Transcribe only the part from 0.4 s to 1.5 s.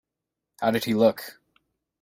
How did he look?